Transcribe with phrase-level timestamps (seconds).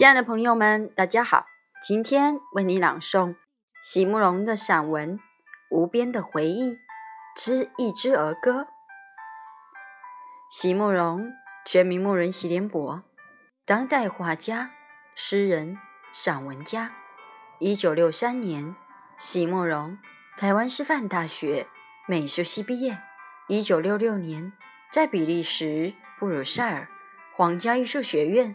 [0.00, 1.46] 亲爱的朋友们，大家好！
[1.82, 3.34] 今天为你朗诵
[3.82, 5.18] 席慕容的散文
[5.70, 6.78] 《无边的回忆
[7.34, 8.60] 之一支儿歌》。
[10.48, 11.32] 席慕容，
[11.66, 13.02] 全名慕人席联博，
[13.66, 14.70] 当代画家、
[15.16, 15.76] 诗人、
[16.12, 16.92] 散文家。
[17.58, 18.76] 一九六三年，
[19.16, 19.98] 席慕容
[20.36, 21.66] 台湾师范大学
[22.06, 22.98] 美术系毕业。
[23.48, 24.52] 一九六六年，
[24.92, 26.86] 在比利时布鲁塞尔
[27.34, 28.54] 皇家艺术学院。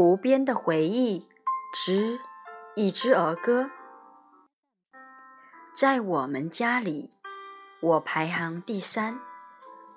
[0.00, 1.28] 无边的回忆
[1.74, 2.18] 之
[2.74, 3.68] 一支儿歌，
[5.74, 7.10] 在我们家里，
[7.82, 9.20] 我排行第三，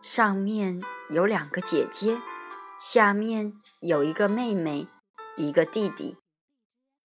[0.01, 2.21] 上面有两个姐姐，
[2.77, 4.89] 下面有一个妹妹，
[5.37, 6.17] 一个弟弟。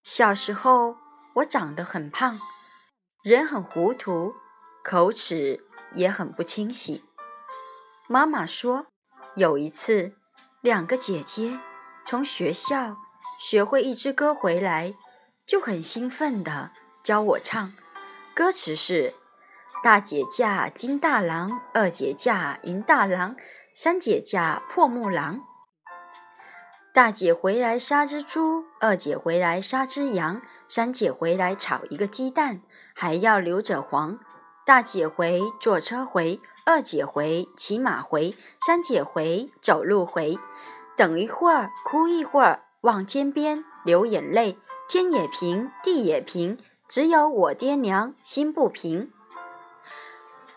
[0.03, 0.97] 小时候，
[1.37, 2.41] 我长得很胖，
[3.23, 4.35] 人很糊涂，
[4.83, 7.05] 口齿也很不清晰。
[8.09, 8.89] 妈妈说，
[9.37, 10.17] 有一次，
[10.61, 11.61] 两个姐姐。
[12.09, 12.97] 从学校
[13.39, 14.95] 学会一支歌回来，
[15.47, 16.71] 就很兴奋地
[17.03, 17.75] 教我唱。
[18.35, 19.13] 歌词是：
[19.83, 23.37] 大姐嫁金大郎，二姐嫁银大郎，
[23.75, 25.43] 三姐嫁破木郎。
[26.95, 32.63] 大姐回来杀只猪，二姐回来杀只羊，三姐回来炒一个鸡蛋，
[32.95, 34.19] 还要留着黄。
[34.65, 38.35] 大姐回坐车回，二姐回骑马回，
[38.67, 40.39] 三姐回走路回。
[40.99, 49.13] 等一会儿，哭一会儿，望天边流眼泪，天也平，地也平，只有我爹娘心不平。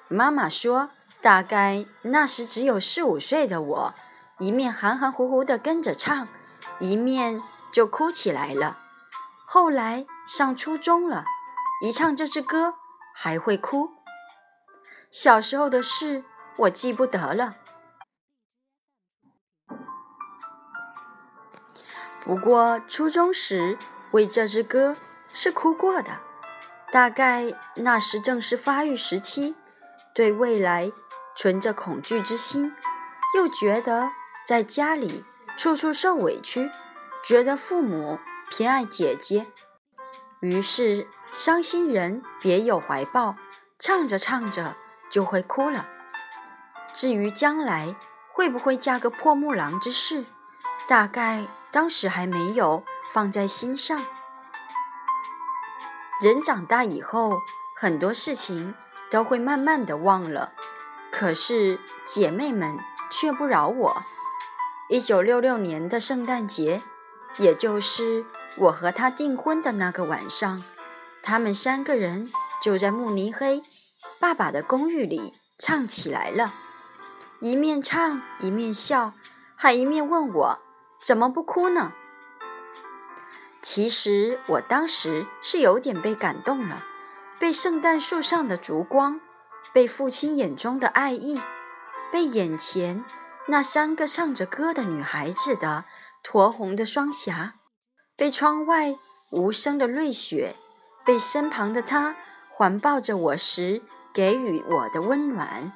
[0.07, 0.89] 妈妈说，
[1.21, 3.93] 大概那时只有四五岁的我，
[4.39, 6.27] 一面含含糊糊地跟着唱，
[6.79, 8.79] 一面就哭起来了。
[9.45, 11.23] 后来上初中了，
[11.83, 12.73] 一唱这支歌
[13.13, 13.91] 还会哭。
[15.11, 16.23] 小时候的事
[16.57, 17.57] 我记不得了。
[22.23, 23.77] 不过初中时
[24.11, 24.95] 为这支歌
[25.33, 26.19] 是哭过的，
[26.91, 29.55] 大概那时正是发育时期，
[30.13, 30.91] 对未来
[31.35, 32.73] 存着恐惧之心，
[33.35, 34.11] 又觉得
[34.45, 35.25] 在家里
[35.57, 36.69] 处处受委屈，
[37.25, 39.47] 觉得父母偏爱姐姐，
[40.41, 43.35] 于是伤心人别有怀抱，
[43.79, 44.75] 唱着唱着
[45.09, 45.87] 就会哭了。
[46.93, 47.95] 至于将来
[48.31, 50.25] 会不会嫁个破木郎之事，
[50.87, 51.47] 大概。
[51.71, 54.05] 当时还没有放在心上。
[56.21, 57.39] 人长大以后，
[57.75, 58.75] 很多事情
[59.09, 60.53] 都会慢慢的忘了。
[61.11, 62.77] 可是姐妹们
[63.09, 64.03] 却不饶我。
[64.87, 66.81] 一九六六年的圣诞节，
[67.37, 68.25] 也就是
[68.57, 70.63] 我和他订婚的那个晚上，
[71.23, 72.31] 他们三个人
[72.61, 73.63] 就在慕尼黑
[74.19, 76.53] 爸爸的公寓里唱起来了，
[77.39, 79.13] 一面唱一面笑，
[79.55, 80.59] 还一面问我。
[81.01, 81.93] 怎么不哭呢？
[83.61, 86.83] 其实我当时是有点被感动了，
[87.39, 89.19] 被圣诞树上的烛光，
[89.73, 91.41] 被父亲眼中的爱意，
[92.11, 93.03] 被眼前
[93.47, 95.85] 那三个唱着歌的女孩子的
[96.23, 97.55] 酡红的双颊，
[98.15, 98.95] 被窗外
[99.31, 100.55] 无声的瑞雪，
[101.05, 102.15] 被身旁的他
[102.49, 103.81] 环抱着我时
[104.13, 105.71] 给予我的温暖，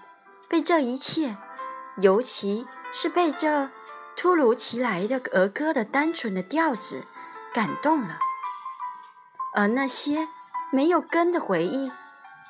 [0.47, 1.37] 被这一切，
[1.97, 3.71] 尤其是被这。
[4.15, 7.03] 突如其来的儿歌的单纯的调子
[7.53, 8.19] 感动了。
[9.53, 10.27] 而那些
[10.71, 11.91] 没有根的回忆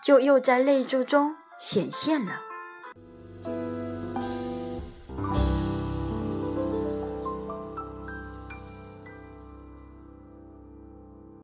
[0.03, 2.41] 就又在泪珠中显现了。